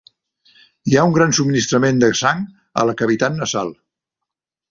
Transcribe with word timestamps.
Hi 0.91 0.95
ha 0.95 1.03
un 1.09 1.13
gran 1.17 1.35
subministrament 1.39 2.01
de 2.03 2.09
sang 2.21 2.41
a 2.83 2.87
la 2.91 2.97
cavitat 3.03 3.39
nasal. 3.43 3.71